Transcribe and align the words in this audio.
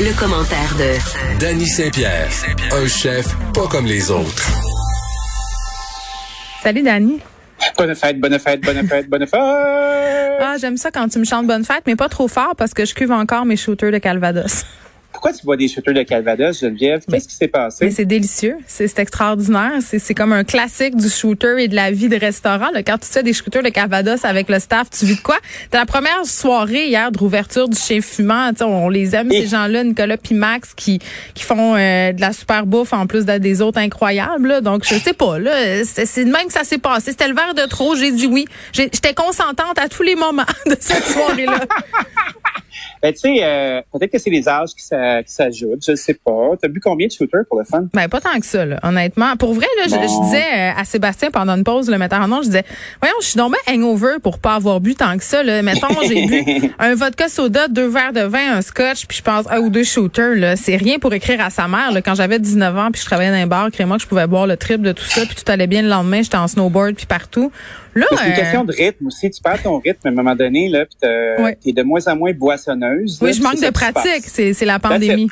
Le, 0.00 0.18
commentaire 0.18 0.74
de 0.78 1.38
Danny 1.38 1.66
Saint-Pierre, 1.66 2.28
un 2.72 2.86
chef 2.88 3.26
pas 3.52 3.66
comme 3.68 3.86
les 3.86 4.10
autres. 4.10 4.50
Salut 6.62 6.82
Danny. 6.82 7.20
Bonne 7.76 7.94
fête, 7.94 8.18
bonne 8.18 8.38
fête, 8.38 8.60
bonne 8.62 8.86
fête, 8.88 9.08
bonne 9.08 9.26
fête. 9.26 9.40
Ah, 9.40 10.56
j'aime 10.60 10.76
ça 10.76 10.90
quand 10.90 11.08
tu 11.08 11.18
me 11.18 11.24
chantes 11.24 11.46
bonne 11.46 11.64
fête, 11.64 11.82
mais 11.86 11.96
pas 11.96 12.08
trop 12.08 12.26
fort 12.26 12.54
parce 12.56 12.74
que 12.74 12.84
je 12.84 12.94
cuve 12.94 13.12
encore 13.12 13.44
mes 13.44 13.56
shooters 13.56 13.92
de 13.92 13.98
Calvados. 13.98 14.64
Pourquoi 15.22 15.38
tu 15.38 15.46
bois 15.46 15.56
des 15.56 15.68
shooters 15.68 15.94
de 15.94 16.02
Calvados, 16.02 16.58
Geneviève? 16.58 17.04
Qu'est-ce 17.08 17.28
qui 17.28 17.36
s'est 17.36 17.46
passé? 17.46 17.84
Mais 17.84 17.92
c'est 17.92 18.04
délicieux. 18.04 18.56
C'est 18.66 18.98
extraordinaire. 18.98 19.74
C'est 19.80 20.14
comme 20.14 20.32
un 20.32 20.42
classique 20.42 20.96
du 20.96 21.08
shooter 21.08 21.62
et 21.62 21.68
de 21.68 21.76
la 21.76 21.92
vie 21.92 22.08
de 22.08 22.16
restaurant. 22.16 22.72
Là. 22.72 22.82
Quand 22.82 22.98
tu 22.98 23.06
fais 23.06 23.22
des 23.22 23.32
shooters 23.32 23.62
de 23.62 23.68
Calvados 23.68 24.24
avec 24.24 24.48
le 24.48 24.58
staff, 24.58 24.90
tu 24.90 25.06
vis 25.06 25.14
de 25.14 25.20
quoi? 25.20 25.36
T'as 25.70 25.78
la 25.78 25.86
première 25.86 26.26
soirée 26.26 26.88
hier 26.88 27.12
de 27.12 27.18
rouverture 27.20 27.68
du 27.68 27.78
chien 27.78 28.00
fumant. 28.00 28.50
on 28.62 28.88
les 28.88 29.14
aime, 29.14 29.30
ces 29.30 29.46
gens-là, 29.46 29.84
Nicolas 29.84 30.16
puis 30.16 30.34
Max, 30.34 30.74
qui, 30.74 30.98
qui 31.34 31.44
font 31.44 31.76
euh, 31.76 32.10
de 32.10 32.20
la 32.20 32.32
super 32.32 32.66
bouffe 32.66 32.92
en 32.92 33.06
plus 33.06 33.24
des 33.24 33.62
autres 33.62 33.78
incroyables. 33.78 34.60
Donc, 34.60 34.82
je 34.84 34.96
sais 34.96 35.14
pas. 35.14 35.38
là 35.38 35.84
C'est 35.84 36.24
de 36.24 36.32
même 36.32 36.48
que 36.48 36.52
ça 36.52 36.64
s'est 36.64 36.78
passé. 36.78 37.12
C'était 37.12 37.28
le 37.28 37.36
verre 37.36 37.54
de 37.54 37.68
trop. 37.68 37.94
J'ai 37.94 38.10
dit 38.10 38.26
oui. 38.26 38.46
J'étais 38.72 39.14
consentante 39.14 39.78
à 39.78 39.88
tous 39.88 40.02
les 40.02 40.16
moments 40.16 40.42
de 40.66 40.76
cette 40.80 41.04
soirée-là. 41.04 41.60
Ben, 43.02 43.12
tu 43.12 43.18
sais, 43.18 43.38
euh, 43.42 43.82
peut-être 43.92 44.12
que 44.12 44.18
c'est 44.18 44.30
les 44.30 44.48
âges 44.48 44.74
qui 44.76 44.84
s'ajoutent. 45.26 45.84
Je 45.86 45.94
sais 45.94 46.14
pas. 46.14 46.50
T'as 46.60 46.68
bu 46.68 46.80
combien 46.80 47.06
de 47.06 47.12
shooters 47.12 47.44
pour 47.48 47.58
le 47.58 47.64
fun? 47.64 47.86
Ben, 47.92 48.08
pas 48.08 48.20
tant 48.20 48.38
que 48.38 48.46
ça, 48.46 48.64
là, 48.64 48.78
honnêtement. 48.82 49.36
Pour 49.36 49.54
vrai, 49.54 49.66
là, 49.78 49.84
je, 49.84 50.22
disais 50.24 50.38
euh, 50.38 50.80
à 50.80 50.84
Sébastien 50.84 51.30
pendant 51.30 51.56
une 51.56 51.64
pause, 51.64 51.90
le 51.90 51.98
metteur 51.98 52.20
en 52.20 52.28
nom, 52.28 52.42
je 52.42 52.48
disais, 52.48 52.64
voyons, 53.00 53.16
je 53.20 53.26
suis 53.26 53.38
tombée 53.38 53.58
hangover 53.68 54.18
pour 54.22 54.38
pas 54.38 54.54
avoir 54.54 54.80
bu 54.80 54.94
tant 54.94 55.16
que 55.16 55.24
ça, 55.24 55.42
là. 55.42 55.62
Mettons, 55.62 55.88
j'ai 56.06 56.26
bu 56.26 56.72
un 56.78 56.94
vodka 56.94 57.28
soda, 57.28 57.68
deux 57.68 57.88
verres 57.88 58.12
de 58.12 58.22
vin, 58.22 58.56
un 58.56 58.62
scotch, 58.62 59.06
puis 59.06 59.18
je 59.18 59.22
pense 59.22 59.46
un 59.50 59.58
ou 59.58 59.70
deux 59.70 59.84
shooters, 59.84 60.34
là. 60.36 60.56
C'est 60.56 60.76
rien 60.76 60.98
pour 60.98 61.12
écrire 61.14 61.40
à 61.40 61.50
sa 61.50 61.68
mère, 61.68 61.92
là. 61.92 62.02
Quand 62.02 62.14
j'avais 62.14 62.38
19 62.38 62.76
ans, 62.78 62.90
puis 62.92 63.00
je 63.00 63.06
travaillais 63.06 63.30
dans 63.30 63.36
un 63.36 63.46
bar, 63.46 63.70
crée-moi 63.70 63.96
que 63.96 64.02
je 64.02 64.08
pouvais 64.08 64.26
boire 64.26 64.46
le 64.46 64.56
triple 64.56 64.82
de 64.82 64.92
tout 64.92 65.04
ça, 65.04 65.22
puis 65.26 65.34
tout 65.34 65.50
allait 65.50 65.66
bien 65.66 65.82
le 65.82 65.88
lendemain, 65.88 66.22
j'étais 66.22 66.36
en 66.36 66.48
snowboard, 66.48 66.94
puis 66.94 67.06
partout. 67.06 67.52
Là, 67.94 68.06
c'est 68.10 68.26
une 68.26 68.32
euh, 68.32 68.36
question 68.36 68.64
de 68.64 68.72
rythme 68.72 69.06
aussi. 69.06 69.30
Tu 69.30 69.42
perds 69.42 69.62
ton 69.62 69.78
rythme 69.78 70.06
à 70.06 70.08
un 70.08 70.14
moment 70.14 70.34
donné, 70.34 70.68
là, 70.68 70.86
puis 70.86 70.96
t'es 71.62 71.72
de 71.72 71.82
moins 71.82 72.06
en 72.08 72.16
moins 72.16 72.32
boissonneuse. 72.32 73.18
Oui, 73.20 73.32
je 73.32 73.42
manque 73.42 73.60
de 73.60 73.70
pratique. 73.70 74.24
C'est 74.26 74.64
la 74.64 74.78
pandémie. 74.78 75.28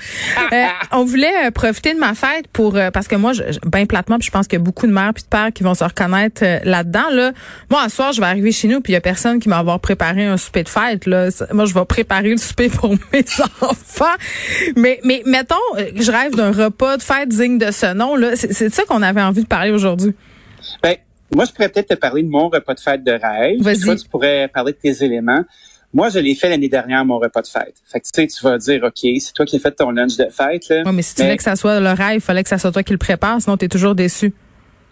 euh, 0.52 0.66
on 0.92 1.04
voulait 1.04 1.46
euh, 1.46 1.50
profiter 1.50 1.94
de 1.94 1.98
ma 1.98 2.14
fête 2.14 2.48
pour 2.48 2.76
euh, 2.76 2.90
parce 2.90 3.08
que 3.08 3.16
moi, 3.16 3.32
je, 3.32 3.42
ben 3.64 3.86
platement, 3.86 4.18
puis 4.18 4.26
je 4.26 4.30
pense 4.30 4.46
qu'il 4.46 4.58
y 4.58 4.62
a 4.62 4.64
beaucoup 4.64 4.86
de 4.86 4.92
mères 4.92 5.12
puis 5.14 5.22
de 5.22 5.28
pères 5.28 5.52
qui 5.52 5.62
vont 5.62 5.74
se 5.74 5.84
reconnaître 5.84 6.42
là-dedans. 6.64 7.10
Là, 7.10 7.32
moi, 7.70 7.82
un 7.82 7.88
soir, 7.88 8.12
je 8.12 8.20
vais 8.20 8.26
arriver 8.26 8.52
chez 8.52 8.68
nous 8.68 8.80
puis 8.80 8.92
il 8.92 8.94
y 8.94 8.98
a 8.98 9.00
personne 9.00 9.40
qui 9.40 9.48
m'a 9.48 9.62
préparé 9.78 10.26
un 10.26 10.36
souper 10.36 10.62
de 10.62 10.68
fête. 10.68 11.06
Là, 11.06 11.28
moi, 11.52 11.64
je 11.64 11.74
vais 11.74 11.84
préparer 11.84 12.30
le 12.30 12.38
souper 12.38 12.68
pour 12.68 12.90
mes 13.12 13.24
enfants. 13.60 14.04
Mais 14.76 15.00
mais 15.04 15.22
mettons, 15.26 15.56
je 15.94 16.10
rêve 16.10 16.34
d'un 16.34 16.52
repas 16.52 16.96
de 16.96 17.02
fête 17.02 17.28
digne 17.28 17.58
de 17.58 17.70
ce 17.70 17.92
nom. 17.92 18.16
Là, 18.16 18.36
c'est 18.36 18.68
de 18.68 18.74
ça 18.74 18.82
qu'on 18.84 19.02
avait 19.02 19.22
envie 19.22 19.42
de 19.42 19.48
parler 19.48 19.70
aujourd'hui. 19.70 20.14
Ben, 20.82 20.96
moi, 21.34 21.44
je 21.44 21.52
pourrais 21.52 21.68
peut-être 21.68 21.88
te 21.88 21.94
parler 21.94 22.22
de 22.22 22.28
mon 22.28 22.48
repas 22.48 22.74
de 22.74 22.80
fête 22.80 23.04
de 23.04 23.12
rêve. 23.12 23.62
Toi, 23.82 23.96
tu 23.96 24.08
pourrais 24.08 24.48
parler 24.48 24.72
de 24.72 24.78
tes 24.78 25.04
éléments. 25.04 25.44
Moi, 25.92 26.08
je 26.08 26.20
l'ai 26.20 26.34
fait 26.36 26.48
l'année 26.48 26.68
dernière, 26.68 27.04
mon 27.04 27.18
repas 27.18 27.42
de 27.42 27.48
fête. 27.48 27.74
Fait 27.84 27.98
que 27.98 28.04
tu 28.04 28.10
sais, 28.14 28.26
tu 28.26 28.44
vas 28.44 28.58
dire, 28.58 28.84
OK, 28.84 29.00
c'est 29.18 29.32
toi 29.34 29.44
qui 29.44 29.56
as 29.56 29.58
fait 29.58 29.72
ton 29.72 29.90
lunch 29.90 30.16
de 30.16 30.28
fête. 30.30 30.68
Là. 30.68 30.92
mais 30.92 31.02
si 31.02 31.14
tu 31.14 31.22
voulais 31.22 31.36
que 31.36 31.42
ça 31.42 31.56
soit 31.56 31.80
le 31.80 31.90
rêve, 31.90 32.16
il 32.16 32.20
fallait 32.20 32.44
que 32.44 32.48
ça 32.48 32.58
soit 32.58 32.70
toi 32.70 32.82
qui 32.82 32.92
le 32.92 32.98
prépare, 32.98 33.40
sinon 33.42 33.56
tu 33.56 33.64
es 33.64 33.68
toujours 33.68 33.94
déçu. 33.94 34.32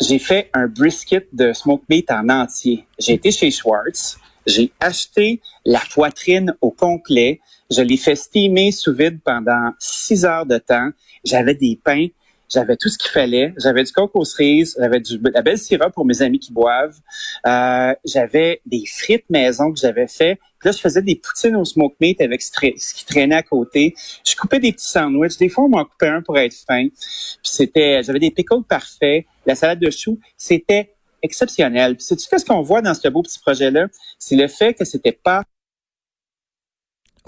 J'ai 0.01 0.19
fait 0.19 0.51
un 0.55 0.67
brisket 0.67 1.29
de 1.33 1.53
smoke 1.53 1.85
meat 1.89 2.11
en 2.11 2.29
entier. 2.29 2.85
J'ai 2.99 3.15
été 3.15 3.31
chez 3.31 3.51
Schwartz. 3.51 4.19
J'ai 4.47 4.73
acheté 4.81 5.41
la 5.65 5.81
poitrine 5.93 6.55
au 6.61 6.71
complet. 6.71 7.41
Je 7.71 7.83
l'ai 7.83 7.97
fait 7.97 8.15
steamer 8.15 8.73
sous 8.73 8.95
vide 8.95 9.21
pendant 9.25 9.73
six 9.79 10.25
heures 10.25 10.47
de 10.47 10.59
temps. 10.59 10.91
J'avais 11.25 11.55
des 11.55 11.79
pains 11.83 12.07
j'avais 12.49 12.77
tout 12.77 12.89
ce 12.89 12.99
qu'il 12.99 13.11
fallait. 13.11 13.55
J'avais 13.59 13.85
du 13.85 13.93
coco 13.93 14.25
cerise, 14.25 14.77
j'avais 14.79 15.01
du 15.01 15.21
la 15.35 15.43
belle 15.43 15.59
syrah 15.59 15.91
pour 15.91 16.05
mes 16.05 16.23
amis 16.23 16.39
qui 16.39 16.53
boivent. 16.53 16.99
Euh, 17.47 17.95
j'avais 18.05 18.61
des 18.67 18.85
frites 18.87 19.29
maison 19.31 19.73
que 19.73 19.79
j'avais 19.79 20.07
fait. 20.07 20.37
Puis 20.59 20.69
là, 20.69 20.73
je 20.73 20.79
faisais 20.79 21.03
des 21.03 21.15
poutines 21.17 21.57
au 21.57 21.65
smoke 21.65 21.97
meat 22.01 22.21
avec 22.21 22.43
ce, 22.43 22.51
qui 22.51 23.05
traînait 23.07 23.37
à 23.37 23.43
côté. 23.43 23.95
Je 24.27 24.35
coupais 24.35 24.59
des 24.59 24.73
petits 24.73 24.89
sandwichs. 24.89 25.39
Des 25.39 25.49
fois, 25.49 25.65
on 25.65 25.69
m'en 25.69 25.85
coupait 25.85 26.09
un 26.09 26.23
pour 26.23 26.37
être 26.39 26.55
fin. 26.67 26.89
Puis 26.89 26.99
c'était, 27.43 28.03
j'avais 28.03 28.19
des 28.19 28.31
pickles 28.31 28.65
parfaits, 28.69 29.25
la 29.47 29.55
salade 29.55 29.79
de 29.79 29.91
choux. 29.91 30.19
C'était 30.37 30.95
exceptionnel. 31.23 31.97
Puis 31.97 32.07
sais-tu 32.07 32.29
qu'est-ce 32.29 32.45
qu'on 32.45 32.63
voit 32.63 32.83
dans 32.83 32.95
ce 32.95 33.09
beau 33.09 33.23
petit 33.23 33.39
projet-là? 33.39 33.87
C'est 34.19 34.37
le 34.37 34.49
fait 34.49 34.75
que 34.75 34.85
c'était 34.85 35.13
pas 35.13 35.45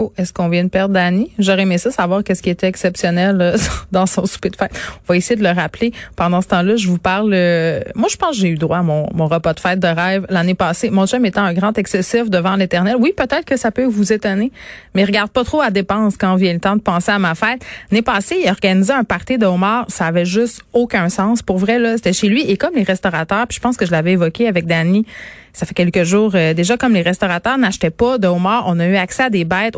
Oh, 0.03 0.11
est-ce 0.17 0.33
qu'on 0.33 0.49
vient 0.49 0.63
de 0.63 0.69
perdre 0.69 0.95
Danny? 0.95 1.31
J'aurais 1.37 1.61
aimé 1.61 1.77
ça, 1.77 1.91
savoir 1.91 2.23
qu'est-ce 2.23 2.41
qui 2.41 2.49
était 2.49 2.65
exceptionnel 2.65 3.39
euh, 3.39 3.57
dans 3.91 4.07
son 4.07 4.25
souper 4.25 4.49
de 4.49 4.55
fête. 4.55 4.71
On 5.03 5.13
va 5.13 5.15
essayer 5.15 5.35
de 5.35 5.43
le 5.43 5.51
rappeler. 5.51 5.93
Pendant 6.15 6.41
ce 6.41 6.47
temps-là, 6.47 6.75
je 6.75 6.87
vous 6.87 6.97
parle. 6.97 7.29
Euh, 7.35 7.81
moi, 7.93 8.09
je 8.09 8.17
pense 8.17 8.31
que 8.31 8.37
j'ai 8.37 8.47
eu 8.47 8.55
droit 8.55 8.79
à 8.79 8.81
mon, 8.81 9.05
repas 9.27 9.53
de 9.53 9.59
fête 9.59 9.79
de 9.79 9.87
rêve 9.87 10.25
l'année 10.27 10.55
passée. 10.55 10.89
Mon 10.89 11.05
chum 11.05 11.23
étant 11.23 11.43
un 11.43 11.53
grand 11.53 11.77
excessif 11.77 12.31
devant 12.31 12.55
l'éternel. 12.55 12.95
Oui, 12.99 13.13
peut-être 13.15 13.45
que 13.45 13.57
ça 13.57 13.69
peut 13.69 13.85
vous 13.85 14.11
étonner, 14.11 14.51
mais 14.95 15.05
regarde 15.05 15.29
pas 15.29 15.43
trop 15.43 15.61
à 15.61 15.69
dépenses 15.69 16.17
quand 16.17 16.35
vient 16.35 16.53
le 16.53 16.59
temps 16.59 16.75
de 16.75 16.81
penser 16.81 17.11
à 17.11 17.19
ma 17.19 17.35
fête. 17.35 17.63
L'année 17.91 18.01
passée, 18.01 18.41
il 18.43 18.49
organisait 18.49 18.93
un 18.93 19.03
party 19.03 19.37
de 19.37 19.45
homard. 19.45 19.85
Ça 19.89 20.07
avait 20.07 20.25
juste 20.25 20.63
aucun 20.73 21.09
sens. 21.09 21.43
Pour 21.43 21.59
vrai, 21.59 21.77
là, 21.77 21.97
c'était 21.97 22.13
chez 22.13 22.27
lui. 22.27 22.41
Et 22.49 22.57
comme 22.57 22.73
les 22.73 22.81
restaurateurs, 22.81 23.45
puis 23.45 23.57
je 23.57 23.61
pense 23.61 23.77
que 23.77 23.85
je 23.85 23.91
l'avais 23.91 24.13
évoqué 24.13 24.47
avec 24.47 24.65
Danny, 24.65 25.05
ça 25.53 25.65
fait 25.65 25.73
quelques 25.73 26.03
jours, 26.03 26.31
euh, 26.35 26.53
déjà 26.53 26.77
comme 26.77 26.93
les 26.93 27.01
restaurateurs 27.01 27.57
n'achetaient 27.57 27.89
pas 27.89 28.17
de 28.17 28.27
homard, 28.27 28.63
on 28.67 28.79
a 28.79 28.87
eu 28.87 28.95
accès 28.95 29.23
à 29.23 29.29
des 29.29 29.43
bêtes 29.43 29.75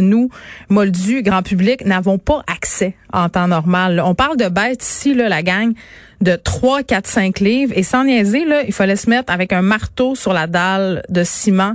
nous, 0.00 0.30
moldus, 0.68 1.22
grand 1.22 1.42
public, 1.42 1.84
n'avons 1.84 2.18
pas 2.18 2.42
accès 2.46 2.94
en 3.12 3.28
temps 3.28 3.48
normal. 3.48 4.02
On 4.04 4.14
parle 4.14 4.36
de 4.36 4.48
bêtes 4.48 4.82
ici, 4.82 5.14
là, 5.14 5.28
la 5.28 5.42
gang, 5.42 5.72
de 6.20 6.36
3, 6.36 6.82
4, 6.82 7.06
5 7.06 7.40
livres. 7.40 7.72
Et 7.76 7.82
sans 7.82 8.04
niaiser, 8.04 8.44
là, 8.44 8.62
il 8.62 8.72
fallait 8.72 8.96
se 8.96 9.08
mettre 9.08 9.32
avec 9.32 9.52
un 9.52 9.62
marteau 9.62 10.14
sur 10.14 10.32
la 10.32 10.46
dalle 10.46 11.02
de 11.08 11.24
ciment 11.24 11.74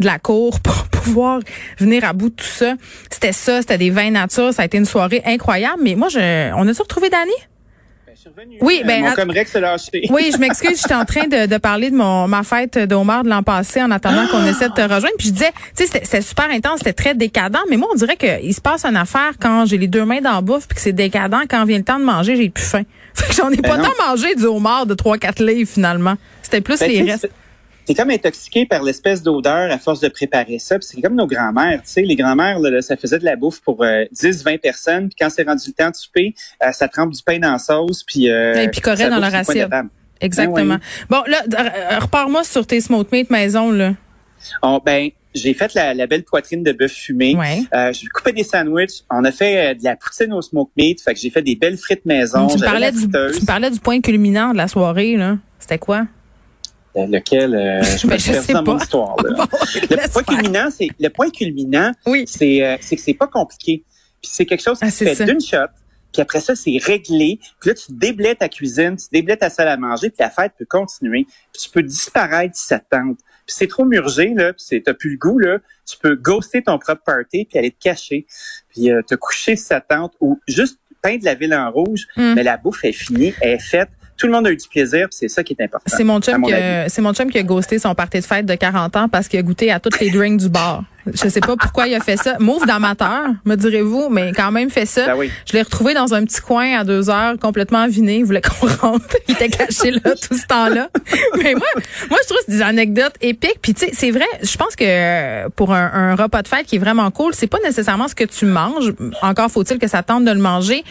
de 0.00 0.06
la 0.06 0.18
cour 0.18 0.60
pour 0.62 0.84
pouvoir 0.84 1.40
venir 1.78 2.04
à 2.04 2.12
bout 2.12 2.30
de 2.30 2.34
tout 2.34 2.44
ça. 2.44 2.74
C'était 3.10 3.32
ça, 3.32 3.60
c'était 3.60 3.78
des 3.78 3.90
vins 3.90 4.10
nature. 4.10 4.52
Ça 4.52 4.62
a 4.62 4.64
été 4.64 4.78
une 4.78 4.84
soirée 4.84 5.22
incroyable. 5.24 5.80
Mais 5.82 5.94
moi, 5.94 6.08
je, 6.08 6.52
on 6.54 6.66
a-tu 6.68 6.82
retrouvé 6.82 7.10
Danny? 7.10 7.32
Oui, 8.60 8.82
ben, 8.84 9.02
mon 9.02 9.10
Oui, 10.10 10.30
je 10.32 10.38
m'excuse, 10.38 10.80
j'étais 10.80 10.94
en 10.94 11.04
train 11.04 11.26
de, 11.26 11.46
de, 11.46 11.56
parler 11.58 11.90
de 11.90 11.96
mon 11.96 12.28
ma 12.28 12.42
fête 12.42 12.78
d'Omar 12.78 13.24
de 13.24 13.28
l'an 13.28 13.42
passé 13.42 13.82
en 13.82 13.90
attendant 13.90 14.26
qu'on 14.28 14.44
essaie 14.46 14.68
de 14.68 14.74
te 14.74 14.80
rejoindre. 14.80 15.16
Puis 15.18 15.28
je 15.28 15.32
disais, 15.32 15.52
tu 15.76 15.86
sais, 15.86 16.00
c'était 16.02 16.22
super 16.22 16.50
intense, 16.50 16.78
c'était 16.78 16.92
très 16.92 17.14
décadent, 17.14 17.58
mais 17.70 17.76
moi 17.76 17.88
on 17.92 17.96
dirait 17.96 18.16
qu'il 18.16 18.54
se 18.54 18.60
passe 18.60 18.84
une 18.84 18.96
affaire 18.96 19.32
quand 19.40 19.66
j'ai 19.66 19.78
les 19.78 19.88
deux 19.88 20.04
mains 20.04 20.20
dans 20.20 20.32
la 20.32 20.40
bouffe 20.40 20.66
puis 20.66 20.76
que 20.76 20.80
c'est 20.80 20.92
décadent 20.92 21.46
quand 21.48 21.64
vient 21.64 21.78
le 21.78 21.84
temps 21.84 21.98
de 21.98 22.04
manger, 22.04 22.36
j'ai 22.36 22.48
plus 22.48 22.64
faim. 22.64 22.82
Fait 23.14 23.28
que 23.28 23.34
j'en 23.34 23.50
ai 23.50 23.56
ben 23.56 23.76
pas 23.76 23.78
tant 23.78 24.06
mangé 24.06 24.34
du 24.34 24.44
homard 24.44 24.86
de 24.86 24.94
3 24.94 25.18
4 25.18 25.42
livres 25.42 25.70
finalement. 25.70 26.14
C'était 26.42 26.60
plus 26.60 26.78
ben, 26.78 26.90
les 26.90 27.02
restes 27.10 27.30
t'es 27.86 27.94
comme 27.94 28.10
intoxiqué 28.10 28.66
par 28.66 28.82
l'espèce 28.82 29.22
d'odeur 29.22 29.70
à 29.70 29.78
force 29.78 30.00
de 30.00 30.08
préparer 30.08 30.58
ça. 30.58 30.76
c'est 30.80 31.00
comme 31.00 31.14
nos 31.14 31.26
grands-mères, 31.26 31.80
tu 31.82 31.92
sais, 31.92 32.02
les 32.02 32.16
grands-mères, 32.16 32.58
ça 32.82 32.96
faisait 32.96 33.18
de 33.18 33.24
la 33.24 33.36
bouffe 33.36 33.60
pour 33.60 33.84
10, 34.12 34.24
euh, 34.24 34.42
20 34.44 34.60
personnes. 34.60 35.08
Puis 35.08 35.16
quand 35.18 35.30
c'est 35.30 35.44
rendu 35.44 35.68
le 35.68 35.72
temps 35.72 35.90
de 35.90 35.94
souper, 35.94 36.34
euh, 36.62 36.72
ça 36.72 36.88
trempe 36.88 37.12
du 37.12 37.22
pain 37.22 37.38
dans 37.38 37.52
la 37.52 37.58
sauce, 37.58 38.02
puis 38.02 38.28
euh, 38.30 38.54
Et 38.54 38.68
puis 38.68 38.80
dans 38.80 39.18
leur 39.18 39.34
assiette. 39.34 39.70
Exactement. 40.20 40.76
Ben 40.76 40.80
bon, 41.10 41.22
là, 41.26 42.00
repars-moi 42.00 42.42
sur 42.42 42.66
tes 42.66 42.80
smoked 42.80 43.12
meat 43.12 43.30
maison, 43.30 43.70
là. 43.70 43.92
Oh, 44.62 44.80
ben, 44.84 45.10
j'ai 45.34 45.52
fait 45.52 45.74
la, 45.74 46.06
belle 46.06 46.24
poitrine 46.24 46.62
de 46.62 46.72
bœuf 46.72 46.92
fumé. 46.92 47.36
Ouais. 47.36 47.62
Euh, 47.74 47.92
j'ai 47.92 48.06
coupé 48.06 48.32
des 48.32 48.44
sandwichs. 48.44 49.04
On 49.10 49.24
a 49.24 49.32
fait 49.32 49.74
de 49.74 49.84
la 49.84 49.94
poutine 49.94 50.32
au 50.32 50.40
smoke 50.40 50.70
meat. 50.76 51.02
Fait 51.02 51.12
que 51.12 51.20
j'ai 51.20 51.28
fait 51.28 51.42
des 51.42 51.54
belles 51.54 51.76
frites 51.76 52.06
maison. 52.06 52.46
Tu 52.46 52.58
parlais, 52.58 52.92
du, 52.92 53.08
tu 53.08 53.44
parlais 53.44 53.70
du 53.70 53.78
point 53.78 54.00
culminant 54.00 54.52
de 54.52 54.56
la 54.56 54.68
soirée, 54.68 55.16
là. 55.16 55.36
C'était 55.58 55.78
quoi? 55.78 56.06
Lequel 57.04 57.54
euh, 57.54 57.82
je 57.98 58.06
ben, 58.06 58.18
sais 58.18 58.52
dans 58.52 58.62
mon 58.62 58.78
histoire. 58.78 59.16
le 59.22 60.12
point 60.12 60.22
culminant, 60.22 60.68
c'est 60.70 60.88
le 60.98 61.08
point 61.08 61.30
culminant, 61.30 61.92
oui. 62.06 62.24
c'est 62.26 62.64
euh, 62.64 62.76
c'est 62.80 62.96
que 62.96 63.02
c'est 63.02 63.14
pas 63.14 63.26
compliqué. 63.26 63.84
Puis 64.22 64.30
c'est 64.32 64.46
quelque 64.46 64.62
chose 64.62 64.78
qui 64.78 64.86
ah, 64.86 64.90
se 64.90 65.04
fait 65.04 65.24
d'une 65.24 65.40
shot. 65.40 65.68
Puis 66.12 66.22
après 66.22 66.40
ça, 66.40 66.56
c'est 66.56 66.78
réglé. 66.82 67.38
Puis 67.60 67.68
là, 67.70 67.74
tu 67.74 67.92
déblais 67.92 68.34
ta 68.34 68.48
cuisine, 68.48 68.96
tu 68.96 69.06
déblais 69.12 69.36
ta 69.36 69.50
salle 69.50 69.68
à 69.68 69.76
manger, 69.76 70.08
puis 70.08 70.18
la 70.20 70.30
fête 70.30 70.52
peut 70.58 70.64
continuer. 70.64 71.26
Puis 71.52 71.62
tu 71.64 71.70
peux 71.70 71.82
disparaître 71.82 72.56
si 72.56 72.66
ça 72.66 72.78
te 72.78 72.86
tente. 72.90 73.18
c'est 73.46 73.66
trop 73.68 73.84
murgé, 73.84 74.32
là, 74.34 74.54
puis 74.54 74.82
t'as 74.82 74.94
plus 74.94 75.10
le 75.10 75.18
goût, 75.18 75.38
là, 75.38 75.58
tu 75.84 75.98
peux 75.98 76.16
ghoster 76.16 76.62
ton 76.62 76.78
propre 76.78 77.02
party 77.04 77.44
puis 77.44 77.58
aller 77.58 77.70
te 77.70 77.78
cacher, 77.78 78.26
puis 78.70 78.90
euh, 78.90 79.02
te 79.02 79.14
coucher 79.14 79.56
sur 79.56 79.66
sa 79.66 79.80
tente 79.80 80.14
ou 80.20 80.40
juste 80.48 80.78
peindre 81.02 81.24
la 81.24 81.34
ville 81.34 81.54
en 81.54 81.70
rouge, 81.70 82.06
mm. 82.16 82.34
mais 82.34 82.42
la 82.42 82.56
bouffe 82.56 82.84
est 82.84 82.92
finie, 82.92 83.34
elle 83.40 83.52
est 83.52 83.58
faite 83.58 83.90
tout 84.16 84.26
le 84.26 84.32
monde 84.32 84.46
a 84.46 84.50
eu 84.50 84.56
du 84.56 84.68
plaisir, 84.68 85.08
c'est 85.10 85.28
ça 85.28 85.42
qui 85.42 85.54
est 85.58 85.62
important. 85.62 85.84
C'est 85.86 86.04
mon 86.04 86.20
chum 86.20 86.42
qui 86.42 86.52
c'est 86.88 87.02
mon 87.02 87.12
chum 87.12 87.30
qui 87.30 87.38
a 87.38 87.42
ghosté 87.42 87.78
son 87.78 87.94
party 87.94 88.20
de 88.20 88.24
fête 88.24 88.46
de 88.46 88.54
40 88.54 88.96
ans 88.96 89.08
parce 89.08 89.28
qu'il 89.28 89.38
a 89.38 89.42
goûté 89.42 89.70
à 89.70 89.80
toutes 89.80 90.00
les 90.00 90.10
drinks 90.10 90.40
du 90.40 90.48
bar. 90.48 90.84
Je 91.12 91.28
sais 91.28 91.40
pas 91.40 91.56
pourquoi 91.56 91.86
il 91.86 91.94
a 91.94 92.00
fait 92.00 92.16
ça. 92.16 92.36
Mauve 92.40 92.66
d'amateur, 92.66 93.28
me 93.44 93.54
direz-vous, 93.54 94.08
mais 94.10 94.32
quand 94.32 94.50
même 94.50 94.70
fait 94.70 94.86
ça. 94.86 95.14
Ben 95.14 95.28
je 95.46 95.52
l'ai 95.52 95.62
retrouvé 95.62 95.94
dans 95.94 96.14
un 96.14 96.24
petit 96.24 96.40
coin 96.40 96.78
à 96.78 96.84
deux 96.84 97.10
heures, 97.10 97.38
complètement 97.38 97.86
viné. 97.86 98.18
Il 98.18 98.24
voulait 98.24 98.42
qu'on 98.42 98.66
rentre. 98.80 99.16
Il 99.28 99.34
était 99.34 99.48
caché 99.48 99.92
là 99.92 100.14
tout 100.14 100.36
ce 100.36 100.46
temps-là. 100.46 100.88
mais 101.42 101.54
moi, 101.54 101.66
moi, 102.10 102.18
je 102.22 102.28
trouve 102.28 102.38
c'est 102.46 102.52
des 102.52 102.62
anecdotes 102.62 103.14
épiques. 103.20 103.58
Puis 103.62 103.74
tu 103.74 103.86
sais, 103.86 103.92
c'est 103.94 104.10
vrai. 104.10 104.26
Je 104.42 104.56
pense 104.56 104.74
que 104.74 105.48
pour 105.50 105.72
un, 105.72 105.90
un, 105.92 106.14
repas 106.16 106.42
de 106.42 106.48
fête 106.48 106.66
qui 106.66 106.76
est 106.76 106.80
vraiment 106.80 107.10
cool, 107.10 107.34
c'est 107.34 107.46
pas 107.46 107.58
nécessairement 107.62 108.08
ce 108.08 108.14
que 108.14 108.24
tu 108.24 108.46
manges. 108.46 108.92
Encore 109.22 109.50
faut-il 109.50 109.78
que 109.78 109.88
ça 109.88 110.02
tente 110.02 110.24
de 110.24 110.32
le 110.32 110.40
manger. 110.40 110.84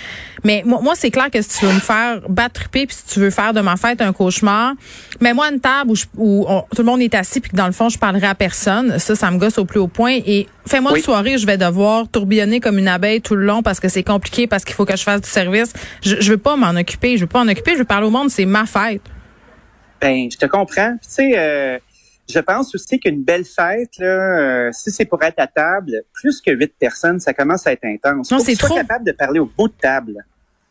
Mais 0.44 0.64
moi, 0.66 0.80
moi 0.82 0.94
c'est 0.96 1.12
clair 1.12 1.30
que 1.32 1.42
si 1.42 1.60
tu 1.60 1.66
veux 1.66 1.74
me 1.74 1.80
faire 1.80 2.22
battre 2.30 2.70
puis 2.72 2.88
si 2.90 3.14
tu 3.14 3.20
veux 3.20 3.32
faire 3.32 3.54
de 3.54 3.62
ma 3.62 3.76
fête 3.76 4.02
un 4.02 4.14
cauchemar, 4.14 4.74
mets-moi 5.20 5.50
une 5.52 5.60
table 5.60 5.92
où, 5.92 5.96
où 6.18 6.46
tout 6.76 6.82
le 6.82 6.86
monde 6.88 7.02
est 7.02 7.16
assis 7.16 7.42
puis 7.42 7.52
que 7.52 7.56
dans 7.56 7.66
le 7.66 7.72
fond 7.74 7.90
je 7.90 7.98
parlerai 7.98 8.28
à 8.28 8.36
personne. 8.36 9.00
Ça, 9.00 9.16
ça 9.16 9.32
me 9.32 9.38
gosse 9.38 9.58
au 9.58 9.66
plus 9.66 9.80
haut 9.80 9.88
point 9.88 10.05
et 10.14 10.48
fais-moi 10.68 10.98
une 10.98 11.04
soirée, 11.04 11.38
je 11.38 11.46
vais 11.46 11.58
devoir 11.58 12.08
tourbillonner 12.08 12.60
comme 12.60 12.78
une 12.78 12.88
abeille 12.88 13.22
tout 13.22 13.36
le 13.36 13.46
long 13.46 13.62
parce 13.62 13.80
que 13.80 13.90
c'est 13.90 14.04
compliqué, 14.04 14.48
parce 14.48 14.64
qu'il 14.64 14.76
faut 14.76 14.86
que 14.86 14.96
je 14.96 15.04
fasse 15.04 15.22
du 15.22 15.30
service. 15.30 15.74
Je, 16.02 16.16
je 16.20 16.32
veux 16.32 16.38
pas 16.38 16.56
m'en 16.56 16.72
occuper, 16.80 17.18
je 17.18 17.22
veux 17.22 17.28
pas 17.28 17.44
m'en 17.44 17.52
occuper, 17.52 17.74
je 17.74 17.80
veux 17.80 17.86
parler 17.86 18.08
au 18.08 18.12
monde, 18.12 18.30
c'est 18.30 18.46
ma 18.46 18.66
fête. 18.66 19.02
Ben, 20.02 20.30
je 20.32 20.38
te 20.38 20.46
comprends. 20.46 20.94
Tu 21.02 21.10
sais, 21.10 21.32
euh, 21.38 21.80
je 22.30 22.40
pense 22.40 22.74
aussi 22.76 23.00
qu'une 23.00 23.24
belle 23.24 23.46
fête, 23.46 23.98
là, 24.00 24.06
euh, 24.68 24.70
si 24.72 24.92
c'est 24.92 25.06
pour 25.06 25.22
être 25.24 25.40
à 25.40 25.48
table, 25.48 26.04
plus 26.14 26.42
que 26.42 26.52
huit 26.52 26.74
personnes, 26.78 27.20
ça 27.20 27.34
commence 27.34 27.68
à 27.68 27.72
être 27.74 27.86
intense. 27.86 28.32
Non, 28.32 28.40
c'est 28.40 28.56
trop. 28.56 28.76
capable 28.76 29.06
de 29.06 29.12
parler 29.12 29.40
au 29.40 29.46
bout 29.58 29.68
de 29.68 29.74
table. 29.80 30.26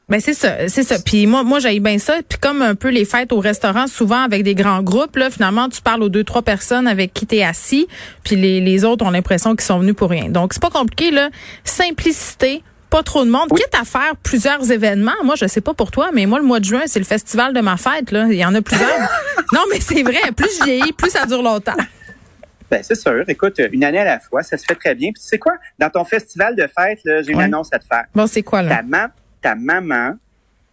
Ben 0.08 0.20
c'est 0.20 0.34
ça, 0.34 0.68
c'est 0.68 0.82
ça. 0.82 0.96
Puis 0.98 1.26
moi, 1.26 1.44
moi 1.44 1.60
j'ai 1.60 1.80
bien 1.80 1.98
ça. 1.98 2.18
Puis 2.28 2.38
comme 2.38 2.60
un 2.60 2.74
peu 2.74 2.88
les 2.88 3.06
fêtes 3.06 3.32
au 3.32 3.40
restaurant, 3.40 3.86
souvent 3.86 4.22
avec 4.22 4.42
des 4.42 4.54
grands 4.54 4.82
groupes, 4.82 5.16
là, 5.16 5.30
finalement, 5.30 5.68
tu 5.68 5.80
parles 5.80 6.02
aux 6.02 6.10
deux 6.10 6.24
trois 6.24 6.42
personnes 6.42 6.86
avec 6.86 7.14
qui 7.14 7.26
t'es 7.26 7.42
assis, 7.42 7.86
puis 8.22 8.36
les, 8.36 8.60
les 8.60 8.84
autres 8.84 9.04
ont 9.06 9.10
l'impression 9.10 9.56
qu'ils 9.56 9.64
sont 9.64 9.78
venus 9.78 9.94
pour 9.94 10.10
rien. 10.10 10.28
Donc 10.28 10.52
c'est 10.52 10.62
pas 10.62 10.70
compliqué 10.70 11.10
là. 11.10 11.30
Simplicité, 11.64 12.62
pas 12.94 13.02
trop 13.02 13.24
de 13.24 13.30
monde. 13.30 13.48
Quitte 13.48 13.74
à 13.74 13.84
faire 13.84 14.14
plusieurs 14.22 14.70
événements. 14.70 15.12
Moi, 15.24 15.34
je 15.34 15.46
sais 15.46 15.60
pas 15.60 15.74
pour 15.74 15.90
toi, 15.90 16.10
mais 16.12 16.26
moi, 16.26 16.38
le 16.38 16.44
mois 16.44 16.60
de 16.60 16.64
juin, 16.64 16.82
c'est 16.86 17.00
le 17.00 17.04
festival 17.04 17.52
de 17.52 17.60
ma 17.60 17.76
fête. 17.76 18.12
Là. 18.12 18.26
Il 18.30 18.36
y 18.36 18.44
en 18.44 18.54
a 18.54 18.62
plusieurs. 18.62 18.88
non, 19.52 19.62
mais 19.72 19.80
c'est 19.80 20.04
vrai. 20.04 20.20
Plus 20.36 20.58
je 20.60 20.64
vieillis, 20.64 20.92
plus 20.92 21.10
ça 21.10 21.26
dure 21.26 21.42
longtemps. 21.42 21.74
Ben, 22.70 22.82
c'est 22.84 22.94
sûr. 22.94 23.24
Écoute, 23.26 23.60
une 23.72 23.82
année 23.82 23.98
à 23.98 24.04
la 24.04 24.20
fois, 24.20 24.44
ça 24.44 24.56
se 24.56 24.64
fait 24.64 24.76
très 24.76 24.94
bien. 24.94 25.10
Puis 25.12 25.22
tu 25.22 25.28
sais 25.28 25.38
quoi? 25.38 25.54
Dans 25.78 25.90
ton 25.90 26.04
festival 26.04 26.54
de 26.54 26.68
fête, 26.78 27.00
j'ai 27.04 27.32
une 27.32 27.40
annonce 27.40 27.68
à 27.72 27.80
te 27.80 27.84
faire. 27.84 28.04
Bon, 28.14 28.28
c'est 28.28 28.42
quoi, 28.42 28.62
là? 28.62 28.76
ta 28.76 28.82
maman 29.54 30.16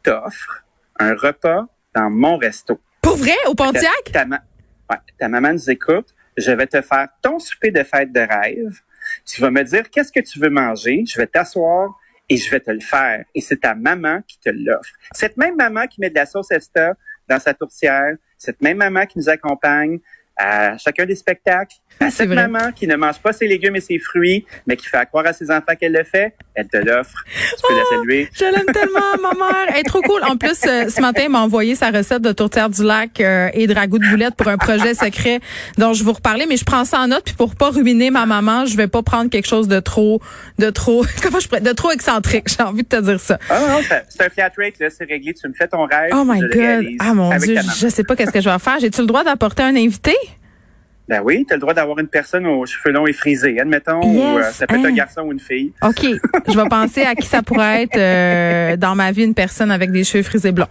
t'offre 0.04 0.64
un 1.00 1.14
repas 1.14 1.68
dans 1.94 2.10
mon 2.10 2.38
resto. 2.38 2.80
Pour 3.02 3.18
vrai, 3.18 3.36
au 3.48 3.56
Pontiac? 3.56 4.12
Ta, 4.14 4.26
ouais, 4.26 4.98
ta 5.20 5.28
maman 5.28 5.54
nous 5.54 5.70
écoute. 5.70 6.14
Je 6.38 6.52
vais 6.52 6.68
te 6.68 6.82
faire 6.82 7.10
ton 7.22 7.40
souper 7.40 7.72
de 7.72 7.84
fête 7.84 8.14
de 8.14 8.22
rêve. 8.22 8.80
Tu 9.26 9.42
vas 9.42 9.52
me 9.52 9.64
dire 9.64 9.90
qu'est-ce 9.90 10.12
que 10.12 10.22
tu 10.22 10.40
veux 10.40 10.50
manger. 10.50 11.04
Je 11.06 11.20
vais 11.20 11.28
t'asseoir 11.28 11.90
et 12.30 12.38
je 12.38 12.50
vais 12.50 12.62
te 12.62 12.72
le 12.72 12.80
faire. 12.80 13.26
Et 13.36 13.42
c'est 13.42 13.60
ta 13.60 13.76
maman 13.76 14.22
qui 14.28 14.40
te 14.40 14.50
l'offre. 14.50 14.94
Cette 15.12 15.36
même 15.36 15.56
maman 15.58 15.88
qui 15.88 16.00
met 16.00 16.10
de 16.10 16.16
la 16.16 16.26
sauce 16.26 16.52
Esta 16.52 16.94
dans 17.28 17.40
sa 17.40 17.54
tourtière, 17.54 18.16
cette 18.38 18.62
même 18.62 18.78
maman 18.78 19.06
qui 19.06 19.20
nous 19.20 19.30
accompagne, 19.30 20.00
à 20.38 20.78
chacun 20.78 21.06
des 21.06 21.16
spectacles. 21.16 21.76
À 22.02 22.10
cette 22.10 22.30
maman 22.30 22.72
qui 22.76 22.88
ne 22.88 22.96
mange 22.96 23.20
pas 23.20 23.32
ses 23.32 23.46
légumes 23.46 23.76
et 23.76 23.80
ses 23.80 24.00
fruits, 24.00 24.44
mais 24.66 24.76
qui 24.76 24.88
fait 24.88 25.06
croire 25.06 25.28
à 25.28 25.34
ses 25.34 25.52
enfants 25.52 25.76
qu'elle 25.80 25.92
le 25.92 26.04
fait, 26.04 26.34
elle 26.56 26.68
te 26.68 26.78
l'offre. 26.78 27.24
Tu 27.28 27.62
peux 27.68 27.76
la 27.76 27.84
oh, 27.84 27.96
saluer. 27.96 28.30
Je 28.34 28.46
l'aime 28.46 28.66
tellement, 28.74 29.18
ma 29.22 29.34
mère. 29.34 29.68
Elle 29.70 29.82
est 29.82 29.84
trop 29.84 30.02
cool. 30.02 30.24
En 30.24 30.36
plus, 30.36 30.66
euh, 30.66 30.90
ce 30.90 31.00
matin, 31.00 31.24
elle 31.26 31.32
m'a 31.32 31.42
envoyé 31.42 31.76
sa 31.76 31.92
recette 31.92 32.24
de 32.24 32.32
tourtière 32.32 32.72
du 32.72 32.84
lac 32.84 33.22
euh, 33.22 33.50
et 33.54 33.68
de 33.68 33.74
ragoût 33.76 34.00
de 34.00 34.10
boulette 34.10 34.34
pour 34.36 34.48
un 34.48 34.58
projet 34.58 34.96
secret 34.96 35.42
dont 35.78 35.94
je 35.94 36.04
vous 36.04 36.14
reparler. 36.14 36.48
Mais 36.48 36.58
je 36.58 36.66
prends 36.66 36.86
ça 36.86 37.02
en 37.02 37.10
note, 37.10 37.24
puis 37.24 37.36
pour 37.36 37.56
pas 37.56 37.70
ruiner 37.70 38.10
ma 38.10 38.26
maman, 38.26 38.66
je 38.66 38.76
vais 38.78 38.88
pas 38.88 39.04
prendre 39.04 39.30
quelque 39.30 39.48
chose 39.48 39.68
de 39.68 39.80
trop, 39.80 40.22
de 40.58 40.72
trop, 40.72 41.06
comment 41.22 41.40
je 41.40 41.48
pourrais, 41.48 41.62
de 41.62 41.72
trop 41.72 41.92
excentrique. 41.92 42.48
J'ai 42.48 42.64
envie 42.64 42.82
de 42.82 42.88
te 42.88 43.00
dire 43.00 43.20
ça. 43.20 43.38
Ah 43.48 43.60
non, 43.60 43.80
c'est 44.10 44.26
un 44.26 44.30
flat 44.30 44.52
rate, 44.58 44.80
là, 44.80 44.90
c'est 44.90 45.06
réglé. 45.06 45.36
Tu 45.36 45.48
me 45.48 45.54
fais 45.54 45.68
ton 45.68 45.86
rêve. 45.86 46.10
Oh 46.14 46.24
my 46.26 46.40
God. 46.40 46.88
Ah 47.00 47.14
mon 47.14 47.30
Dieu, 47.38 47.58
je 47.78 47.88
sais 47.90 48.04
pas 48.04 48.16
qu'est-ce 48.16 48.32
que 48.32 48.42
je 48.42 48.50
vais 48.50 48.60
faire. 48.60 48.80
J'ai-tu 48.80 49.02
le 49.02 49.08
droit 49.08 49.24
d'apporter 49.24 49.62
un 49.62 49.76
invité? 49.76 50.16
Ben 51.12 51.22
oui, 51.26 51.44
tu 51.46 51.52
as 51.52 51.58
le 51.58 51.60
droit 51.60 51.74
d'avoir 51.74 52.00
une 52.00 52.08
personne 52.08 52.48
aux 52.48 52.66
cheveux 52.66 52.94
longs 52.94 53.06
et 53.06 53.12
frisés, 53.12 53.60
admettons, 53.60 54.00
ou 54.02 54.38
euh, 54.38 54.44
ça 54.44 54.66
peut 54.66 54.76
être 54.76 54.86
un 54.86 54.88
hein? 54.88 54.94
garçon 54.94 55.24
ou 55.24 55.34
une 55.34 55.42
fille. 55.42 55.74
OK. 55.84 56.06
Je 56.48 56.58
vais 56.58 56.70
penser 56.70 57.02
à 57.02 57.16
qui 57.16 57.28
ça 57.28 57.42
pourrait 57.42 57.84
être 57.84 57.98
euh, 57.98 58.78
dans 58.78 58.96
ma 58.96 59.12
vie, 59.12 59.26
une 59.26 59.34
personne 59.34 59.72
avec 59.72 59.92
des 59.92 60.06
cheveux 60.06 60.24
frisés 60.24 60.54
blonds. 60.54 60.70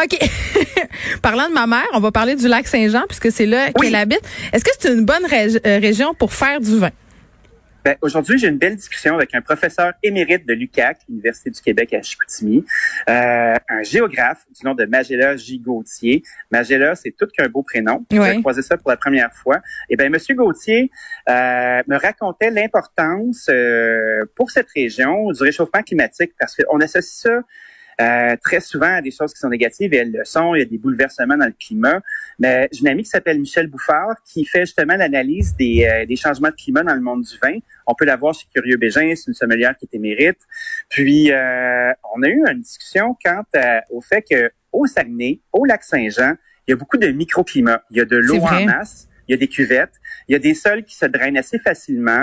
OK. 0.00 0.16
Parlant 1.20 1.48
de 1.48 1.54
ma 1.54 1.66
mère, 1.66 1.88
on 1.94 1.98
va 1.98 2.12
parler 2.12 2.36
du 2.36 2.46
lac 2.46 2.68
Saint-Jean, 2.68 3.02
puisque 3.08 3.32
c'est 3.32 3.44
là 3.44 3.72
qu'elle 3.72 3.96
habite. 3.96 4.22
Est-ce 4.52 4.62
que 4.62 4.70
c'est 4.78 4.92
une 4.92 5.04
bonne 5.04 5.24
euh, 5.32 5.78
région 5.80 6.14
pour 6.14 6.32
faire 6.32 6.60
du 6.60 6.78
vin? 6.78 6.90
Ben, 7.84 7.96
aujourd'hui, 8.00 8.38
j'ai 8.38 8.48
une 8.48 8.58
belle 8.58 8.76
discussion 8.76 9.14
avec 9.14 9.34
un 9.34 9.40
professeur 9.40 9.92
émérite 10.02 10.46
de 10.46 10.54
l'UQAC, 10.54 10.98
l'Université 11.08 11.50
du 11.50 11.60
Québec 11.60 11.92
à 11.94 12.02
Chicoutimi, 12.02 12.64
euh, 13.08 13.54
un 13.68 13.82
géographe 13.82 14.46
du 14.56 14.64
nom 14.64 14.74
de 14.74 14.84
Magella 14.84 15.36
J. 15.36 15.58
Gauthier. 15.58 16.22
Magella, 16.50 16.94
c'est 16.94 17.10
tout 17.10 17.26
qu'un 17.26 17.48
beau 17.48 17.62
prénom. 17.62 18.04
J'ai 18.10 18.40
croisé 18.40 18.62
ça 18.62 18.76
pour 18.76 18.90
la 18.90 18.96
première 18.96 19.32
fois. 19.34 19.56
Et 19.88 19.94
eh 19.94 19.96
ben, 19.96 20.12
Monsieur 20.12 20.34
Gauthier 20.34 20.90
euh, 21.28 21.82
me 21.88 21.96
racontait 21.96 22.50
l'importance 22.50 23.48
euh, 23.48 24.24
pour 24.36 24.50
cette 24.50 24.68
région 24.70 25.32
du 25.32 25.42
réchauffement 25.42 25.82
climatique 25.82 26.32
parce 26.38 26.54
qu'on 26.56 26.80
associe 26.80 27.22
ça 27.22 27.42
euh, 28.00 28.36
très 28.42 28.60
souvent 28.60 29.00
des 29.00 29.10
choses 29.10 29.32
qui 29.32 29.40
sont 29.40 29.48
négatives 29.48 29.92
et 29.94 29.98
elles 29.98 30.12
le 30.12 30.24
sont. 30.24 30.54
Il 30.54 30.60
y 30.60 30.62
a 30.62 30.64
des 30.64 30.78
bouleversements 30.78 31.36
dans 31.36 31.46
le 31.46 31.54
climat. 31.58 32.00
Mais 32.38 32.68
j'ai 32.72 32.80
une 32.80 32.88
amie 32.88 33.02
qui 33.02 33.10
s'appelle 33.10 33.38
Michel 33.38 33.66
Bouffard 33.66 34.16
qui 34.24 34.44
fait 34.44 34.60
justement 34.60 34.96
l'analyse 34.96 35.54
des, 35.56 35.84
euh, 35.84 36.06
des, 36.06 36.16
changements 36.16 36.48
de 36.48 36.54
climat 36.54 36.82
dans 36.82 36.94
le 36.94 37.00
monde 37.00 37.22
du 37.22 37.38
vin. 37.42 37.58
On 37.86 37.94
peut 37.94 38.04
la 38.04 38.16
voir 38.16 38.34
chez 38.34 38.46
Curieux 38.54 38.76
Bégin, 38.76 39.12
c'est 39.14 39.28
une 39.28 39.34
sommelière 39.34 39.76
qui 39.76 39.88
est 39.90 39.96
émérite. 39.96 40.40
Puis 40.88 41.30
euh, 41.32 41.92
on 42.14 42.22
a 42.22 42.28
eu 42.28 42.42
une 42.46 42.60
discussion 42.60 43.16
quant 43.22 43.42
au 43.90 44.00
fait 44.00 44.22
que 44.22 44.50
au 44.72 44.86
Saguenay, 44.86 45.40
au 45.52 45.64
lac 45.64 45.84
Saint-Jean, 45.84 46.34
il 46.66 46.70
y 46.70 46.74
a 46.74 46.76
beaucoup 46.76 46.96
de 46.96 47.08
microclimats. 47.08 47.82
Il 47.90 47.98
y 47.98 48.00
a 48.00 48.04
de 48.04 48.16
l'eau 48.16 48.40
en 48.40 48.64
masse, 48.64 49.08
il 49.28 49.32
y 49.32 49.34
a 49.34 49.36
des 49.36 49.48
cuvettes, 49.48 49.94
il 50.28 50.32
y 50.32 50.36
a 50.36 50.38
des 50.38 50.54
sols 50.54 50.84
qui 50.84 50.96
se 50.96 51.06
drainent 51.06 51.36
assez 51.36 51.58
facilement, 51.58 52.20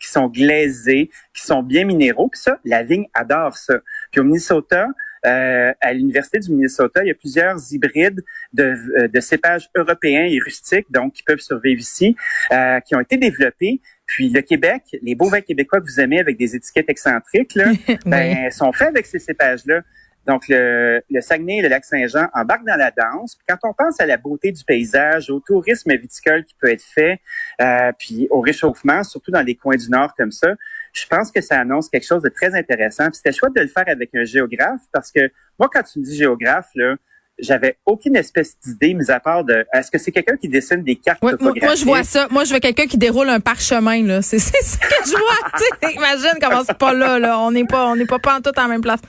qui 0.00 0.08
sont 0.08 0.28
glaisés, 0.28 1.10
qui 1.34 1.42
sont 1.42 1.62
bien 1.62 1.84
minéraux. 1.84 2.28
Puis 2.28 2.40
ça, 2.40 2.58
la 2.64 2.82
vigne 2.82 3.06
adore 3.14 3.56
ça. 3.56 3.78
Puis 4.10 4.20
au 4.20 4.24
Minnesota, 4.24 4.88
euh, 5.26 5.72
à 5.80 5.92
l'Université 5.92 6.38
du 6.38 6.50
Minnesota, 6.50 7.02
il 7.04 7.08
y 7.08 7.10
a 7.10 7.14
plusieurs 7.14 7.56
hybrides 7.72 8.22
de, 8.52 8.74
euh, 8.98 9.08
de 9.08 9.20
cépages 9.20 9.68
européens 9.76 10.24
et 10.24 10.38
rustiques, 10.38 10.86
donc 10.90 11.12
qui 11.12 11.22
peuvent 11.22 11.40
survivre 11.40 11.80
ici, 11.80 12.16
euh, 12.52 12.80
qui 12.80 12.94
ont 12.94 13.00
été 13.00 13.16
développés. 13.16 13.80
Puis 14.06 14.30
le 14.30 14.40
Québec, 14.40 14.82
les 15.02 15.14
beaux 15.14 15.28
vins 15.28 15.40
québécois 15.40 15.80
que 15.80 15.86
vous 15.86 16.00
aimez 16.00 16.20
avec 16.20 16.36
des 16.36 16.56
étiquettes 16.56 16.88
excentriques, 16.88 17.54
là, 17.54 17.70
ben, 18.06 18.50
sont 18.50 18.72
faits 18.72 18.88
avec 18.88 19.06
ces 19.06 19.18
cépages-là. 19.18 19.82
Donc, 20.26 20.48
le, 20.48 21.02
le 21.10 21.20
Saguenay 21.20 21.58
et 21.58 21.62
le 21.62 21.68
lac 21.68 21.84
Saint-Jean 21.84 22.28
embarquent 22.34 22.66
dans 22.66 22.76
la 22.76 22.90
danse. 22.90 23.36
Puis 23.36 23.46
quand 23.48 23.68
on 23.68 23.72
pense 23.72 24.00
à 24.00 24.06
la 24.06 24.16
beauté 24.16 24.52
du 24.52 24.62
paysage, 24.64 25.30
au 25.30 25.40
tourisme 25.40 25.94
viticole 25.96 26.44
qui 26.44 26.54
peut 26.60 26.70
être 26.70 26.84
fait, 26.84 27.20
euh, 27.60 27.92
puis 27.98 28.26
au 28.30 28.40
réchauffement, 28.40 29.02
surtout 29.02 29.30
dans 29.30 29.42
les 29.42 29.54
coins 29.54 29.76
du 29.76 29.88
Nord 29.88 30.14
comme 30.14 30.30
ça, 30.30 30.54
je 30.92 31.06
pense 31.06 31.30
que 31.30 31.40
ça 31.40 31.58
annonce 31.58 31.88
quelque 31.88 32.06
chose 32.06 32.22
de 32.22 32.28
très 32.28 32.54
intéressant. 32.54 33.06
Puis 33.06 33.16
c'était 33.16 33.32
chouette 33.32 33.54
de 33.54 33.60
le 33.60 33.68
faire 33.68 33.84
avec 33.86 34.10
un 34.14 34.24
géographe 34.24 34.80
parce 34.92 35.10
que 35.12 35.30
moi, 35.58 35.68
quand 35.72 35.82
tu 35.82 35.98
me 35.98 36.04
dis 36.04 36.16
géographe, 36.16 36.68
là, 36.74 36.96
j'avais 37.38 37.78
aucune 37.86 38.16
espèce 38.16 38.58
d'idée, 38.60 38.92
mis 38.94 39.10
à 39.10 39.18
part 39.18 39.44
de 39.44 39.64
est-ce 39.72 39.90
que 39.90 39.98
c'est 39.98 40.12
quelqu'un 40.12 40.36
qui 40.36 40.48
dessine 40.48 40.82
des 40.82 40.96
cartes 40.96 41.22
Moi, 41.22 41.32
je 41.74 41.84
vois 41.84 42.02
ça. 42.02 42.28
Moi, 42.30 42.44
je 42.44 42.52
veux 42.52 42.60
quelqu'un 42.60 42.86
qui 42.86 42.98
déroule 42.98 43.28
un 43.28 43.40
parchemin. 43.40 44.02
là. 44.02 44.20
C'est 44.22 44.38
ce 44.38 44.52
que 44.52 44.86
je 45.06 45.10
vois. 45.10 45.90
Imagine 45.92 46.38
comment 46.40 46.62
c'est 46.64 46.76
pas 46.76 46.92
là. 46.92 47.18
là. 47.18 47.38
On 47.38 47.50
n'est 47.50 47.64
pas, 47.64 47.86
on 47.86 47.96
n'est 47.96 48.06
pas, 48.06 48.18
pas 48.18 48.38
en 48.38 48.40
tout 48.40 48.58
en 48.58 48.68
même 48.68 48.82
place 48.82 49.00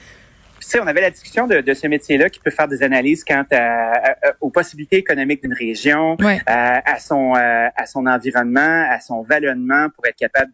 on 0.81 0.87
avait 0.87 1.01
la 1.01 1.11
discussion 1.11 1.47
de, 1.47 1.61
de 1.61 1.73
ce 1.73 1.87
métier-là 1.87 2.29
qui 2.29 2.39
peut 2.39 2.51
faire 2.51 2.67
des 2.67 2.83
analyses 2.83 3.23
quant 3.23 3.45
à, 3.51 4.15
aux 4.39 4.49
possibilités 4.49 4.97
économiques 4.97 5.41
d'une 5.41 5.53
région, 5.53 6.17
à, 6.45 6.99
son 6.99 7.33
à 7.33 7.85
son 7.85 8.05
environnement, 8.05 8.85
à 8.89 8.99
son 8.99 9.21
vallonnement 9.21 9.87
pour 9.89 10.05
être 10.05 10.15
capable 10.15 10.51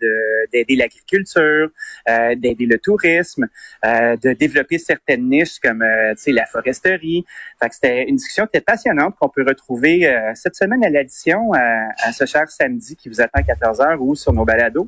d'aider 0.51 0.75
l'agriculture, 0.75 1.69
euh, 2.09 2.35
d'aider 2.35 2.65
le 2.65 2.77
tourisme, 2.77 3.47
euh, 3.85 4.15
de 4.17 4.33
développer 4.33 4.77
certaines 4.77 5.29
niches 5.29 5.59
comme 5.59 5.81
euh, 5.81 6.13
la 6.27 6.45
foresterie. 6.45 7.25
Fait 7.61 7.69
que 7.69 7.75
c'était 7.75 8.03
une 8.03 8.15
discussion 8.15 8.45
qui 8.45 8.57
était 8.57 8.61
passionnante 8.61 9.15
qu'on 9.19 9.29
peut 9.29 9.45
retrouver 9.47 10.07
cette 10.35 10.55
semaine 10.55 10.83
à 10.83 10.89
l'addition 10.89 11.51
à, 11.53 12.11
ce 12.11 12.25
cher 12.25 12.49
samedi 12.49 12.95
qui 12.95 13.09
vous 13.09 13.21
attend 13.21 13.39
à 13.39 13.43
14 13.43 13.81
heures 13.81 14.01
ou 14.01 14.15
sur 14.15 14.33
nos 14.33 14.45
balados. 14.45 14.87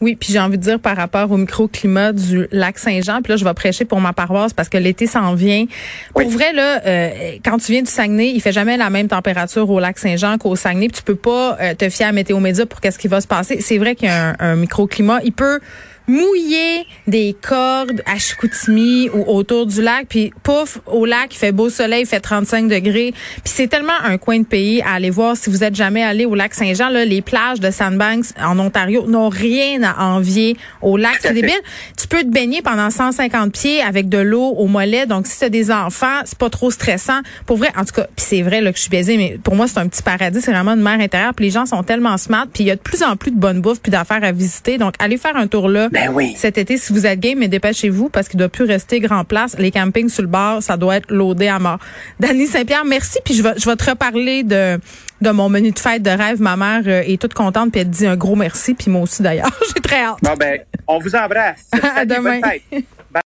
Oui, 0.00 0.16
puis 0.16 0.32
j'ai 0.32 0.38
envie 0.38 0.58
de 0.58 0.62
dire 0.62 0.80
par 0.80 0.96
rapport 0.96 1.30
au 1.30 1.36
microclimat 1.36 2.12
du 2.12 2.46
lac 2.50 2.78
Saint-Jean, 2.78 3.22
puis 3.22 3.32
là 3.32 3.36
je 3.36 3.44
vais 3.44 3.54
prêcher 3.54 3.84
pour 3.84 4.00
ma 4.00 4.12
paroisse 4.12 4.52
parce 4.52 4.68
que 4.68 4.78
l'été 4.78 5.06
s'en 5.06 5.34
vient. 5.34 5.66
Pour 6.12 6.28
vrai 6.28 6.52
là, 6.52 6.80
euh, 6.86 7.10
quand 7.44 7.58
tu 7.58 7.72
viens 7.72 7.82
du 7.82 7.90
Saguenay, 7.90 8.30
il 8.30 8.40
fait 8.40 8.52
jamais 8.52 8.76
la 8.76 8.90
même 8.90 9.08
température 9.08 9.68
au 9.68 9.80
lac 9.80 9.98
Saint-Jean 9.98 10.38
qu'au 10.38 10.56
Saguenay, 10.56 10.88
puis 10.88 10.98
tu 10.98 11.02
peux 11.02 11.14
pas 11.14 11.58
euh, 11.60 11.74
te 11.74 11.88
fier 11.88 12.08
à 12.08 12.12
Météo 12.12 12.40
Média 12.40 12.66
pour 12.66 12.80
qu'est-ce 12.80 12.98
qui 12.98 13.08
va 13.08 13.20
se 13.20 13.26
passer. 13.26 13.60
C'est 13.60 13.78
vrai 13.78 13.94
qu'il 13.94 14.08
y 14.08 14.10
a 14.10 14.30
un, 14.30 14.36
un 14.38 14.56
microclimat, 14.56 15.20
il 15.24 15.32
peut 15.32 15.60
mouiller 16.06 16.86
des 17.06 17.34
cordes 17.40 18.02
à 18.06 18.18
Chicoutimi 18.18 19.08
ou 19.10 19.24
autour 19.26 19.66
du 19.66 19.82
lac, 19.82 20.06
puis 20.08 20.32
pouf, 20.42 20.78
au 20.86 21.06
lac, 21.06 21.34
il 21.34 21.38
fait 21.38 21.52
beau 21.52 21.70
soleil, 21.70 22.02
il 22.02 22.06
fait 22.06 22.20
35 22.20 22.68
degrés. 22.68 23.12
Puis 23.12 23.52
c'est 23.54 23.68
tellement 23.68 23.92
un 24.02 24.18
coin 24.18 24.38
de 24.38 24.44
pays 24.44 24.82
à 24.82 24.94
aller 24.94 25.10
voir. 25.10 25.36
Si 25.36 25.50
vous 25.50 25.64
êtes 25.64 25.74
jamais 25.74 26.02
allé 26.02 26.26
au 26.26 26.34
lac 26.34 26.54
Saint-Jean, 26.54 26.88
là, 26.88 27.04
les 27.04 27.22
plages 27.22 27.60
de 27.60 27.70
Sandbanks 27.70 28.26
en 28.40 28.58
Ontario 28.58 29.06
n'ont 29.06 29.28
rien 29.28 29.82
à 29.82 30.04
envier 30.04 30.56
au 30.80 30.96
lac. 30.96 31.18
C'est 31.20 31.34
débile. 31.34 31.52
Tu 31.98 32.06
peux 32.08 32.22
te 32.22 32.28
baigner 32.28 32.62
pendant 32.62 32.90
150 32.90 33.52
pieds 33.52 33.82
avec 33.82 34.08
de 34.08 34.18
l'eau 34.18 34.54
au 34.56 34.66
mollet. 34.66 35.06
Donc, 35.06 35.26
si 35.26 35.38
tu 35.38 35.44
as 35.44 35.48
des 35.48 35.70
enfants, 35.70 36.20
c'est 36.24 36.38
pas 36.38 36.50
trop 36.50 36.70
stressant. 36.70 37.20
Pour 37.46 37.56
vrai, 37.56 37.68
en 37.76 37.84
tout 37.84 37.94
cas, 37.94 38.06
puis 38.16 38.24
c'est 38.28 38.42
vrai 38.42 38.60
là, 38.60 38.72
que 38.72 38.76
je 38.76 38.82
suis 38.82 38.90
baisée, 38.90 39.16
mais 39.16 39.38
pour 39.42 39.54
moi, 39.54 39.66
c'est 39.66 39.78
un 39.78 39.88
petit 39.88 40.02
paradis. 40.02 40.40
C'est 40.40 40.52
vraiment 40.52 40.72
une 40.72 40.82
mer 40.82 41.00
intérieure. 41.00 41.34
Puis 41.34 41.46
les 41.46 41.50
gens 41.50 41.66
sont 41.66 41.82
tellement 41.82 42.16
smart. 42.18 42.46
Puis 42.52 42.64
il 42.64 42.66
y 42.66 42.70
a 42.70 42.76
de 42.76 42.80
plus 42.80 43.02
en 43.02 43.16
plus 43.16 43.30
de 43.30 43.38
bonnes 43.38 43.60
bouffes 43.60 43.80
puis 43.80 43.92
d'affaires 43.92 44.22
à 44.22 44.32
visiter. 44.32 44.78
Donc, 44.78 44.94
allez 44.98 45.16
faire 45.16 45.36
un 45.36 45.46
tour 45.46 45.68
là. 45.68 45.88
Ben 45.92 46.10
oui. 46.10 46.32
Cet 46.38 46.56
été, 46.56 46.78
si 46.78 46.90
vous 46.90 47.04
êtes 47.04 47.20
game, 47.20 47.38
mais 47.38 47.48
dépêchez-vous 47.48 48.08
parce 48.08 48.26
qu'il 48.26 48.38
doit 48.38 48.48
plus 48.48 48.64
rester 48.64 48.98
grand 48.98 49.24
place. 49.24 49.54
Les 49.58 49.70
campings 49.70 50.08
sur 50.08 50.22
le 50.22 50.28
bord, 50.28 50.62
ça 50.62 50.78
doit 50.78 50.96
être 50.96 51.12
loadé 51.12 51.48
à 51.48 51.58
mort. 51.58 51.78
Dany 52.18 52.46
Saint-Pierre, 52.46 52.86
merci. 52.86 53.18
Puis 53.22 53.34
je 53.34 53.42
vais, 53.42 53.52
je 53.58 53.68
vais 53.68 53.76
te 53.76 53.90
reparler 53.90 54.42
de, 54.42 54.80
de 55.20 55.30
mon 55.30 55.50
menu 55.50 55.70
de 55.70 55.78
fête 55.78 56.02
de 56.02 56.08
rêve. 56.08 56.40
Ma 56.40 56.56
mère 56.56 56.80
euh, 56.86 57.02
est 57.06 57.20
toute 57.20 57.34
contente 57.34 57.72
puis 57.72 57.82
elle 57.82 57.88
te 57.88 57.92
dit 57.94 58.06
un 58.06 58.16
gros 58.16 58.36
merci. 58.36 58.72
Puis 58.72 58.90
moi 58.90 59.02
aussi 59.02 59.20
d'ailleurs. 59.20 59.50
J'ai 59.74 59.82
très 59.82 60.02
hâte. 60.02 60.16
Bon 60.22 60.34
ben, 60.34 60.60
on 60.88 60.98
vous 60.98 61.14
embrasse. 61.14 61.68
à 61.96 62.06
demain. 62.06 62.40